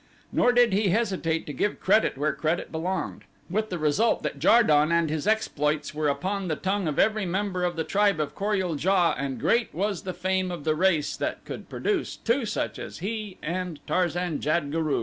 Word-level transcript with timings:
Nor 0.31 0.51
did 0.51 0.73
he 0.73 0.87
hesitate 0.89 1.45
to 1.45 1.53
give 1.53 1.79
credit 1.79 2.17
where 2.17 2.33
credit 2.33 2.71
belonged, 2.71 3.21
with 3.51 3.69
the 3.69 3.77
result 3.77 4.23
that 4.23 4.39
Jar 4.39 4.63
don 4.63 4.91
and 4.91 5.11
his 5.11 5.27
exploits 5.27 5.93
were 5.93 6.07
upon 6.09 6.47
the 6.47 6.55
tongue 6.55 6.87
of 6.87 6.97
every 6.97 7.23
member 7.27 7.63
of 7.63 7.75
the 7.75 7.83
tribe 7.83 8.19
of 8.19 8.33
Kor 8.33 8.55
ul 8.55 8.75
JA 8.77 9.13
and 9.15 9.39
great 9.39 9.75
was 9.75 10.01
the 10.01 10.13
fame 10.13 10.49
of 10.49 10.63
the 10.63 10.73
race 10.73 11.15
that 11.15 11.45
could 11.45 11.69
produce 11.69 12.15
two 12.15 12.47
such 12.47 12.79
as 12.79 12.97
he 12.97 13.37
and 13.43 13.79
Tarzan 13.85 14.39
jad 14.41 14.71
guru. 14.71 14.99